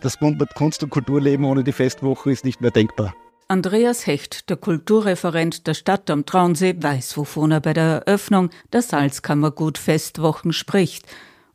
[0.00, 0.18] Das
[0.54, 3.14] Kunst- und Kulturleben ohne die Festwoche ist nicht mehr denkbar.
[3.46, 8.82] Andreas Hecht, der Kulturreferent der Stadt am Traunsee, weiß, wovon er bei der Eröffnung der
[8.82, 11.06] Salzkammergut Festwochen spricht.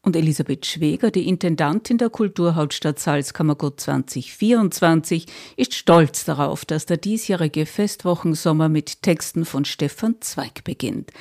[0.06, 7.66] Und Elisabeth Schweger, die Intendantin der Kulturhauptstadt Salzkammergut 2024, ist stolz darauf, dass der diesjährige
[7.66, 11.12] Festwochensommer mit Texten von Stefan Zweig beginnt.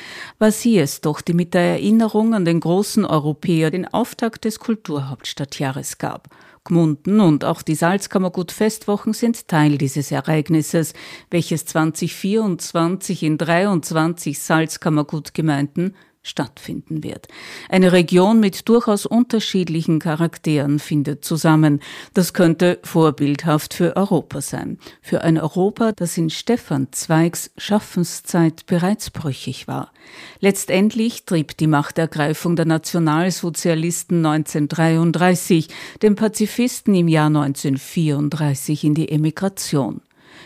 [0.41, 4.59] War sie es doch, die mit der Erinnerung an den großen Europäer den Auftakt des
[4.59, 6.29] Kulturhauptstadtjahres gab.
[6.65, 10.93] Gmunden und auch die Salzkammergut Festwochen sind Teil dieses Ereignisses,
[11.31, 17.29] welches 2024 in 23 Salzkammergutgemeinden stattfinden wird.
[17.69, 21.81] Eine Region mit durchaus unterschiedlichen Charakteren findet zusammen.
[22.15, 24.79] Das könnte vorbildhaft für Europa sein.
[25.01, 29.93] Für ein Europa, das in Stefan Zweigs Schaffenszeit bereits brüchig war.
[30.41, 35.69] Letztendlich trieb die Machtergreifung der Nationalsozialisten 1933
[36.03, 40.03] den Pazifisten im Jahr 1934 in die Emigration.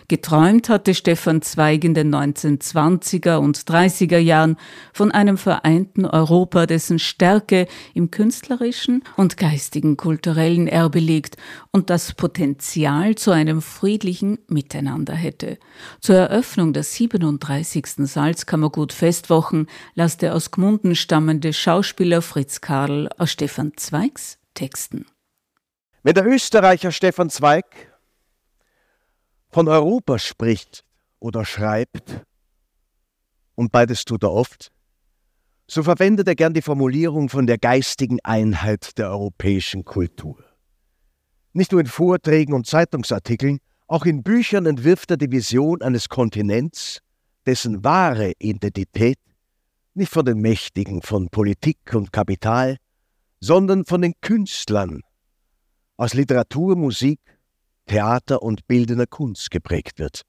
[0.09, 4.57] Geträumt hatte Stefan Zweig in den 1920er und 30er Jahren
[4.93, 11.37] von einem vereinten Europa, dessen Stärke im künstlerischen und geistigen kulturellen Erbe liegt
[11.73, 15.59] und das Potenzial zu einem friedlichen Miteinander hätte.
[16.01, 17.87] Zur Eröffnung der 37.
[17.99, 25.07] Salzkammergut Festwochen las der aus Gmunden stammende Schauspieler Fritz Karl aus Stefan Zweigs Texten.
[26.03, 27.65] Wenn der Österreicher Stefan Zweig
[29.57, 30.85] von Europa spricht
[31.19, 32.23] oder schreibt,
[33.55, 34.71] und beides tut er oft,
[35.67, 40.45] so verwendet er gern die Formulierung von der geistigen Einheit der europäischen Kultur.
[41.55, 47.01] Nicht nur in Vorträgen und Zeitungsartikeln, auch in Büchern entwirft er die Vision eines Kontinents,
[47.47, 49.19] dessen wahre Identität
[49.95, 52.77] nicht von den Mächtigen, von Politik und Kapital,
[53.41, 55.01] sondern von den Künstlern
[55.97, 57.21] aus Literatur, Musik,
[57.87, 60.23] Theater und bildender Kunst geprägt wird.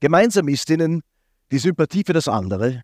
[0.00, 1.02] Gemeinsam ist ihnen
[1.50, 2.82] die Sympathie für das andere.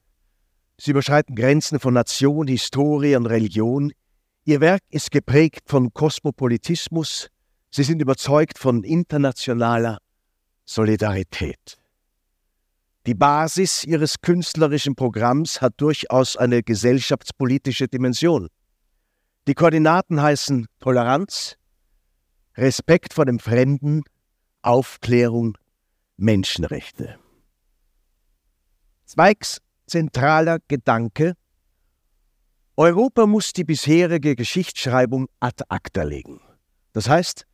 [0.81, 3.93] Sie überschreiten Grenzen von Nation, Historie und Religion.
[4.45, 7.29] Ihr Werk ist geprägt von Kosmopolitismus.
[7.71, 9.99] Sie sind überzeugt von internationaler
[10.65, 11.77] Solidarität.
[13.07, 18.49] Die Basis ihres künstlerischen Programms hat durchaus eine gesellschaftspolitische Dimension.
[19.49, 21.57] Die Koordinaten heißen Toleranz,
[22.57, 24.03] Respekt vor dem Fremden,
[24.63, 25.57] Aufklärung,
[26.17, 27.19] Menschenrechte.
[29.07, 31.35] Zweigs zentraler Gedanke
[32.77, 36.41] Europa muss die bisherige Geschichtsschreibung ad acta legen.
[36.93, 37.45] Das heißt,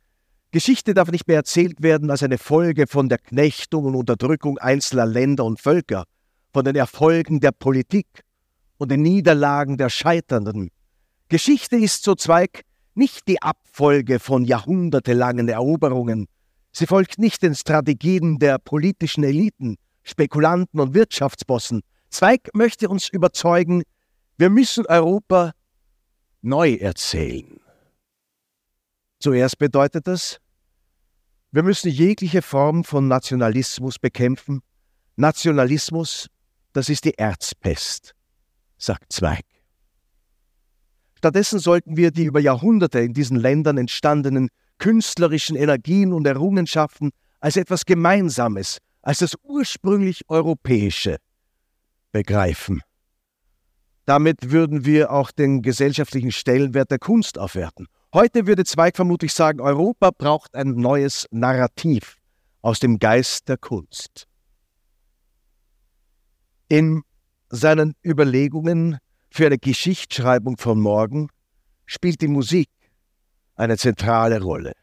[0.51, 5.05] Geschichte darf nicht mehr erzählt werden als eine Folge von der Knechtung und Unterdrückung einzelner
[5.05, 6.05] Länder und Völker,
[6.53, 8.07] von den Erfolgen der Politik
[8.77, 10.69] und den Niederlagen der Scheiternden.
[11.27, 12.61] Geschichte ist, so Zweig,
[12.97, 16.27] nicht die Abfolge von jahrhundertelangen Eroberungen.
[16.71, 21.81] Sie folgt nicht den Strategien der politischen Eliten, Spekulanten und Wirtschaftsbossen.
[22.09, 23.83] Zweig möchte uns überzeugen,
[24.37, 25.53] wir müssen Europa
[26.41, 27.59] neu erzählen.
[29.19, 30.39] Zuerst bedeutet das,
[31.51, 34.61] wir müssen jegliche Form von Nationalismus bekämpfen.
[35.15, 36.27] Nationalismus,
[36.73, 38.13] das ist die Erzpest,
[38.77, 39.46] sagt Zweig.
[41.17, 47.57] Stattdessen sollten wir die über Jahrhunderte in diesen Ländern entstandenen künstlerischen Energien und Errungenschaften als
[47.57, 51.17] etwas Gemeinsames, als das ursprünglich Europäische
[52.11, 52.81] begreifen.
[54.05, 57.87] Damit würden wir auch den gesellschaftlichen Stellenwert der Kunst aufwerten.
[58.13, 62.17] Heute würde Zweig vermutlich sagen, Europa braucht ein neues Narrativ
[62.61, 64.27] aus dem Geist der Kunst.
[66.69, 67.01] In
[67.49, 68.99] seinen Überlegungen
[69.29, 71.29] für eine Geschichtsschreibung von morgen
[71.85, 72.69] spielt die Musik
[73.55, 74.73] eine zentrale Rolle.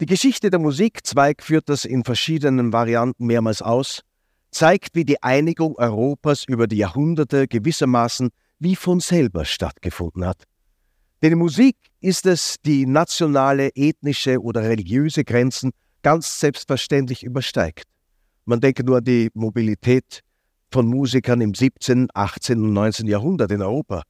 [0.00, 4.02] Die Geschichte der Musik, Zweig führt das in verschiedenen Varianten mehrmals aus,
[4.50, 10.44] zeigt, wie die Einigung Europas über die Jahrhunderte gewissermaßen wie von selber stattgefunden hat.
[11.22, 15.70] Denn in Musik ist es, die nationale, ethnische oder religiöse Grenzen
[16.02, 17.84] ganz selbstverständlich übersteigt.
[18.44, 20.20] Man denke nur an die Mobilität
[20.72, 22.58] von Musikern im 17., 18.
[22.62, 23.06] und 19.
[23.06, 24.02] Jahrhundert in Europa.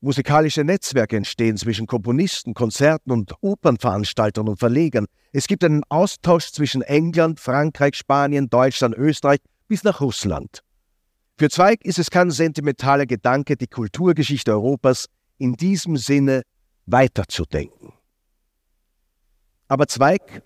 [0.00, 5.06] Musikalische Netzwerke entstehen zwischen Komponisten, Konzerten und Opernveranstaltern und Verlegern.
[5.32, 10.60] Es gibt einen Austausch zwischen England, Frankreich, Spanien, Deutschland, Österreich bis nach Russland.
[11.38, 15.06] Für Zweig ist es kein sentimentaler Gedanke, die Kulturgeschichte Europas
[15.38, 16.42] in diesem Sinne
[16.86, 17.92] weiterzudenken.
[19.68, 20.42] Aber Zweig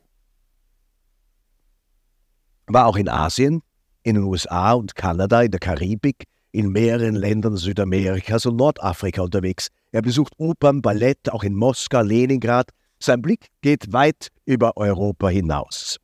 [2.68, 3.62] war auch in Asien,
[4.02, 9.68] in den USA und Kanada, in der Karibik, in mehreren Ländern Südamerikas und Nordafrika unterwegs.
[9.92, 12.70] Er besucht Opern, Ballett, auch in Moskau, Leningrad.
[12.98, 15.98] Sein Blick geht weit über Europa hinaus.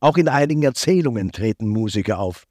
[0.00, 2.44] Auch in einigen Erzählungen treten Musiker auf.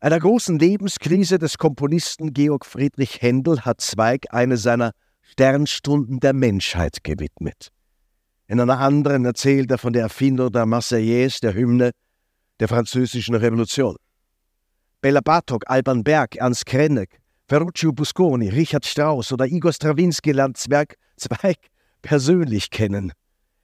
[0.00, 4.92] Einer großen Lebenskrise des Komponisten Georg Friedrich Händel hat Zweig eine seiner
[5.22, 7.70] Sternstunden der Menschheit gewidmet.
[8.46, 11.92] In einer anderen erzählt er von der Erfindung der Marseillaise, der Hymne
[12.64, 13.96] der französischen Revolution.
[15.02, 20.96] Bella Bartok, Alban Berg, Ernst Krenneck, Ferruccio Busconi, Richard Strauss oder Igor Strawinski lernt Zwerg
[21.18, 21.58] Zweig
[22.00, 23.12] persönlich kennen.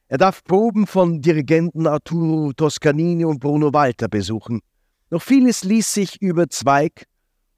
[0.08, 4.60] Er darf Proben von Dirigenten Arturo Toscanini und Bruno Walter besuchen.
[5.08, 7.06] Noch vieles ließ sich über Zweig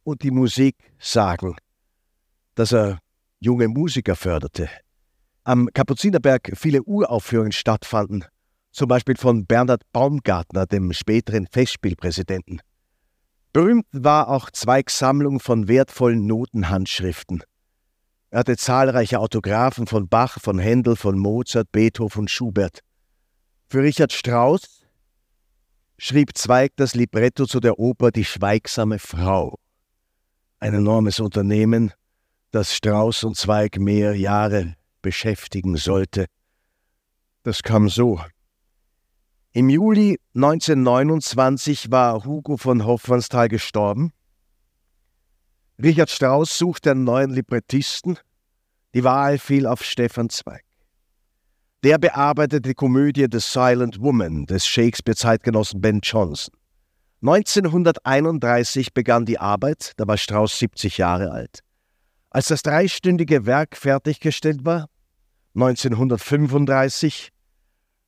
[0.05, 1.57] und die Musik sagen.
[2.55, 3.01] Dass er
[3.41, 4.69] junge Musiker förderte.
[5.43, 8.27] Am Kapuzinerberg viele Uraufführungen stattfanden,
[8.73, 12.61] zum Beispiel von Bernhard Baumgartner, dem späteren Festspielpräsidenten.
[13.53, 17.43] Berühmt war auch Zweigs Sammlung von wertvollen Notenhandschriften.
[18.31, 22.81] Er hatte zahlreiche Autographen von Bach, von Händel, von Mozart, Beethoven Schubert.
[23.69, 24.87] Für Richard Strauss
[25.99, 29.59] schrieb Zweig das Libretto zu der Oper Die schweigsame Frau.
[30.61, 31.93] Ein enormes Unternehmen,
[32.53, 36.25] das Strauss und Zweig mehr Jahre beschäftigen sollte.
[37.43, 38.19] Das kam so.
[39.55, 44.11] Im Juli 1929 war Hugo von Hoffmannsthal gestorben.
[45.83, 48.19] Richard Strauss suchte einen neuen Librettisten.
[48.95, 50.65] Die Wahl fiel auf Stefan Zweig.
[51.85, 56.55] Der bearbeitete die Komödie The Silent Woman des Shakespeare-Zeitgenossen Ben Jonson.
[57.21, 61.61] 1931 begann die Arbeit, da war Strauss 70 Jahre alt.
[62.31, 64.89] Als das dreistündige Werk fertiggestellt war,
[65.55, 67.33] 1935,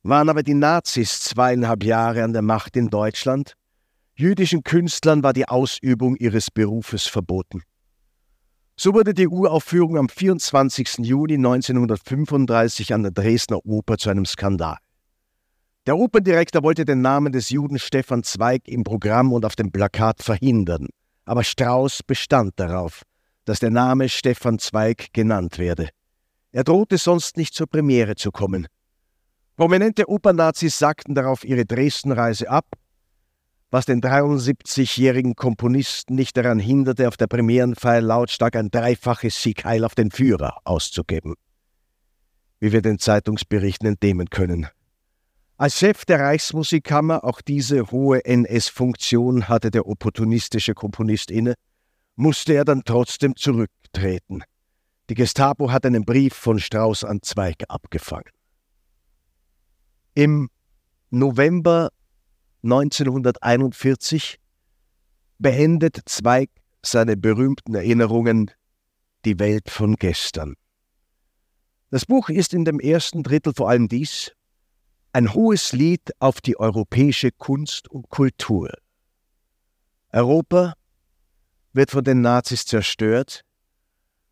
[0.07, 3.53] waren aber die Nazis zweieinhalb Jahre an der Macht in Deutschland.
[4.13, 7.63] Jüdischen Künstlern war die Ausübung ihres Berufes verboten.
[8.77, 10.99] So wurde die Uraufführung am 24.
[10.99, 14.77] Juni 1935 an der Dresdner Oper zu einem Skandal.
[15.87, 20.21] Der Operndirektor wollte den Namen des Juden Stefan Zweig im Programm und auf dem Plakat
[20.21, 20.89] verhindern,
[21.25, 23.01] aber Strauß bestand darauf,
[23.45, 25.89] dass der Name Stefan Zweig genannt werde.
[26.51, 28.67] Er drohte sonst nicht zur Premiere zu kommen.
[29.55, 32.65] Prominente Opernazis sagten darauf ihre Dresdenreise ab,
[33.71, 39.85] was den 73-jährigen Komponisten nicht daran hinderte, auf der Premierenfeier lautstark ein dreifaches Sieg Heil
[39.85, 41.35] auf den Führer auszugeben.
[42.59, 44.67] Wie wir den Zeitungsberichten entnehmen können.
[45.57, 51.55] Als Chef der Reichsmusikkammer, auch diese hohe NS-Funktion hatte der opportunistische Komponist inne,
[52.17, 54.43] musste er dann trotzdem zurücktreten.
[55.09, 58.34] Die Gestapo hat einen Brief von Strauß an Zweig abgefangen.
[60.17, 60.49] Im
[61.09, 61.89] November
[62.63, 64.39] 1941
[65.39, 66.49] beendet Zweig
[66.81, 68.49] seine berühmten Erinnerungen
[69.25, 70.55] Die Welt von gestern.
[71.89, 74.31] Das Buch ist in dem ersten Drittel vor allem dies,
[75.11, 78.71] ein hohes Lied auf die europäische Kunst und Kultur.
[80.13, 80.75] Europa
[81.73, 83.41] wird von den Nazis zerstört,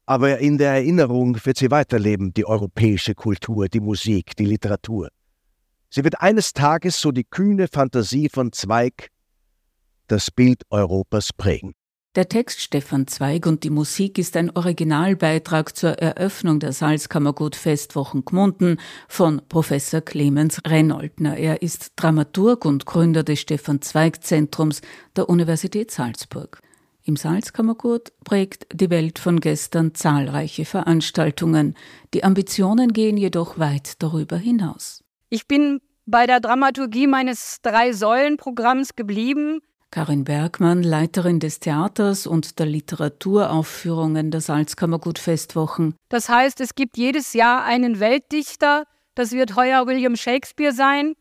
[0.06, 5.10] aber in der Erinnerung wird sie weiterleben, die europäische Kultur, die Musik, die Literatur.
[5.94, 9.10] Sie wird eines Tages, so die kühne Fantasie von Zweig,
[10.08, 11.76] das Bild Europas prägen.
[12.16, 18.26] Der Text Stefan Zweig und die Musik ist ein Originalbeitrag zur Eröffnung der Salzkammergut Festwochen
[18.26, 21.38] Gmunden von Professor Clemens Renoldner.
[21.38, 24.82] Er ist Dramaturg und Gründer des Stefan Zweig Zentrums
[25.16, 26.60] der Universität Salzburg.
[27.04, 31.76] Im Salzkammergut prägt die Welt von gestern zahlreiche Veranstaltungen.
[32.16, 35.04] Die Ambitionen gehen jedoch weit darüber hinaus.
[35.34, 39.62] Ich bin bei der Dramaturgie meines Drei-Säulen-Programms geblieben.
[39.90, 45.96] Karin Bergmann, Leiterin des Theaters und der Literaturaufführungen der Salzkammergut Festwochen.
[46.10, 48.84] Das heißt, es gibt jedes Jahr einen Weltdichter,
[49.16, 51.16] das wird heuer William Shakespeare sein.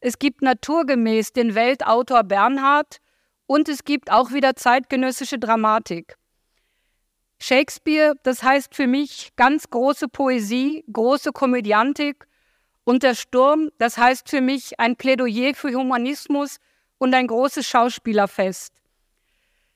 [0.00, 2.96] Es gibt naturgemäß den Weltautor Bernhard
[3.44, 6.16] und es gibt auch wieder zeitgenössische Dramatik.
[7.38, 12.26] Shakespeare, das heißt für mich ganz große Poesie, große Komödiantik
[12.84, 16.58] und der Sturm, das heißt für mich ein Plädoyer für Humanismus
[16.98, 18.72] und ein großes Schauspielerfest.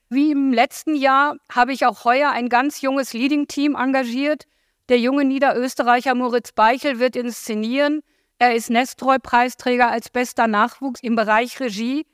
[0.09, 4.45] Wie im letzten Jahr habe ich auch heuer ein ganz junges Leading-Team engagiert.
[4.87, 8.01] Der junge Niederösterreicher Moritz Beichel wird inszenieren.
[8.37, 12.05] Er ist Nestroy-Preisträger als bester Nachwuchs im Bereich Regie.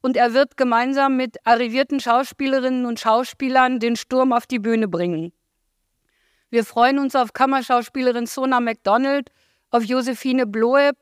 [0.00, 5.32] Und er wird gemeinsam mit arrivierten Schauspielerinnen und Schauspielern den Sturm auf die Bühne bringen.
[6.48, 9.30] Wir freuen uns auf Kammerschauspielerin Sona MacDonald
[9.70, 10.96] auf Josephine Bloeb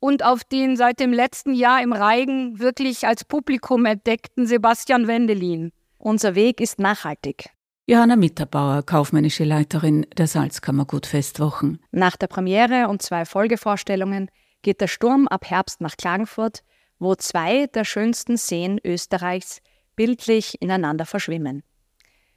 [0.00, 5.72] und auf den seit dem letzten Jahr im Reigen wirklich als Publikum entdeckten Sebastian Wendelin.
[5.98, 7.46] Unser Weg ist nachhaltig.
[7.86, 11.80] Johanna Mitterbauer, kaufmännische Leiterin der Salzkammergut Festwochen.
[11.90, 14.30] Nach der Premiere und zwei Folgevorstellungen
[14.62, 16.62] geht der Sturm ab Herbst nach Klagenfurt,
[16.98, 19.60] wo zwei der schönsten Seen Österreichs
[19.96, 21.62] bildlich ineinander verschwimmen.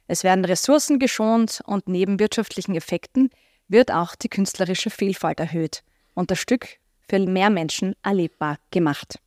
[0.06, 3.30] Es werden Ressourcen geschont und neben wirtschaftlichen Effekten
[3.68, 5.82] wird auch die künstlerische Vielfalt erhöht
[6.14, 9.18] und das Stück für mehr Menschen erlebbar gemacht.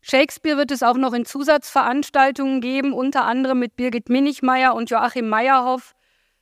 [0.00, 5.28] Shakespeare wird es auch noch in Zusatzveranstaltungen geben, unter anderem mit Birgit Minichmeier und Joachim
[5.28, 5.94] Meyerhoff.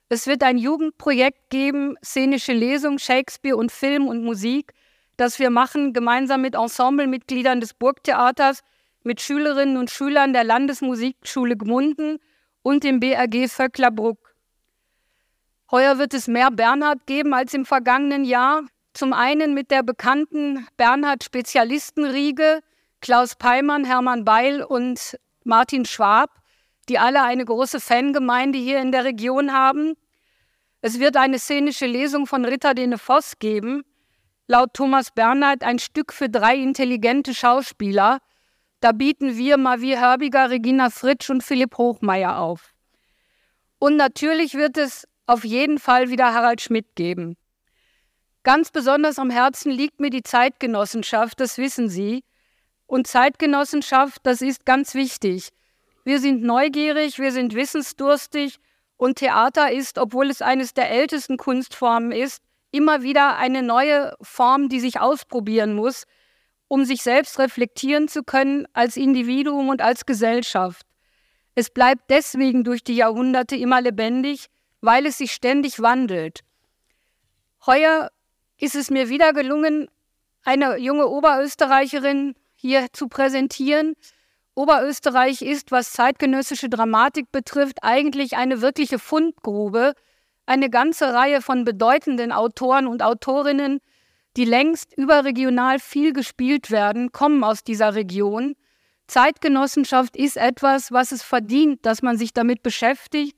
[0.09, 4.73] Es wird ein Jugendprojekt geben, szenische Lesung, Shakespeare und Film und Musik,
[5.17, 8.61] das wir machen gemeinsam mit Ensemblemitgliedern des Burgtheaters,
[9.03, 12.19] mit Schülerinnen und Schülern der Landesmusikschule Gmunden
[12.63, 14.36] und dem BRG Vöcklerbruck.
[15.71, 18.63] Heuer wird es mehr Bernhard geben als im vergangenen Jahr.
[18.93, 22.61] Zum einen mit der bekannten Bernhard-Spezialistenriege
[23.01, 26.31] Klaus Peimann, Hermann Beil und Martin Schwab,
[26.89, 29.95] die alle eine große Fangemeinde hier in der Region haben.
[30.83, 33.83] Es wird eine szenische Lesung von Ritter Dene Voss geben.
[34.47, 38.21] Laut Thomas Bernhard ein Stück für drei intelligente Schauspieler.
[38.81, 42.73] Da bieten wir Mavi Herbiger, Regina Fritsch und Philipp Hochmeier auf.
[43.81, 47.37] Und natürlich wird es auf jeden Fall wieder Harald Schmidt geben.
[48.43, 52.23] Ganz besonders am Herzen liegt mir die Zeitgenossenschaft, das wissen Sie.
[52.87, 55.51] Und Zeitgenossenschaft, das ist ganz wichtig.
[56.05, 58.59] Wir sind neugierig, wir sind wissensdurstig
[58.97, 62.41] und Theater ist, obwohl es eines der ältesten Kunstformen ist,
[62.71, 66.05] immer wieder eine neue Form, die sich ausprobieren muss,
[66.69, 70.87] um sich selbst reflektieren zu können als Individuum und als Gesellschaft.
[71.57, 74.47] Es bleibt deswegen durch die Jahrhunderte immer lebendig,
[74.81, 76.41] weil es sich ständig wandelt.
[77.67, 78.11] Heuer
[78.59, 79.89] ist es mir wieder gelungen,
[80.45, 83.95] eine junge Oberösterreicherin hier zu präsentieren.
[84.55, 89.95] Oberösterreich ist, was zeitgenössische Dramatik betrifft, eigentlich eine wirkliche Fundgrube.
[90.47, 93.81] Eine ganze Reihe von bedeutenden Autoren und Autorinnen,
[94.37, 98.55] die längst überregional viel gespielt werden, kommen aus dieser Region.
[99.09, 103.37] Zeitgenossenschaft ist etwas, was es verdient, dass man sich damit beschäftigt.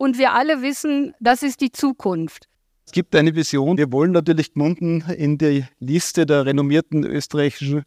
[0.00, 2.48] Und wir alle wissen, das ist die Zukunft.
[2.86, 3.76] Es gibt eine Vision.
[3.76, 7.82] Wir wollen natürlich Gmunden in die Liste der renommierten österreichischen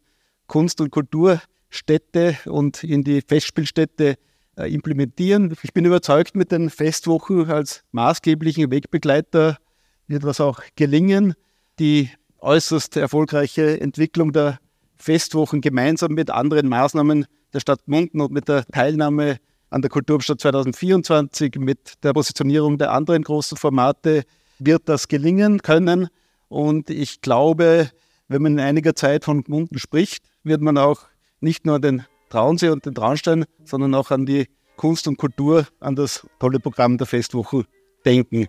[0.46, 4.14] Kunst- und Kulturstädte und in die Festspielstätte
[4.56, 5.56] äh, implementieren.
[5.64, 9.58] Ich bin überzeugt, mit den Festwochen als maßgeblichen Wegbegleiter
[10.06, 11.34] wird das auch gelingen.
[11.80, 14.60] Die äußerst erfolgreiche Entwicklung der
[14.94, 19.38] Festwochen gemeinsam mit anderen Maßnahmen der Stadt Gmunden und mit der Teilnahme
[19.74, 24.22] an der Kulturstadt 2024, mit der Positionierung der anderen großen Formate
[24.60, 26.08] wird das gelingen können.
[26.48, 27.90] Und ich glaube,
[28.28, 31.00] wenn man in einiger Zeit von Gmunden spricht, wird man auch
[31.40, 35.66] nicht nur an den Traunsee und den Traunstein, sondern auch an die Kunst und Kultur,
[35.80, 37.64] an das tolle Programm der Festwochen
[38.04, 38.46] denken.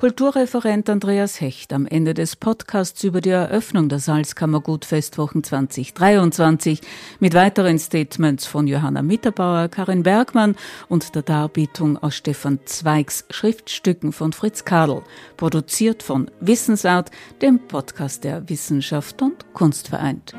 [0.00, 6.80] Kulturreferent Andreas Hecht am Ende des Podcasts über die Eröffnung der Salzkammergut-Festwochen 2023
[7.18, 10.56] mit weiteren Statements von Johanna Mitterbauer, Karin Bergmann
[10.88, 15.02] und der Darbietung aus Stefan Zweigs Schriftstücken von Fritz Kadel,
[15.36, 17.10] produziert von Wissensart,
[17.42, 20.32] dem Podcast der Wissenschaft und Kunst vereint.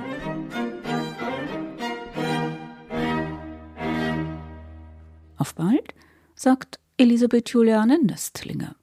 [5.37, 5.93] Auf bald,
[6.33, 8.75] sagt Elisabeth Juliane Nöstlinger.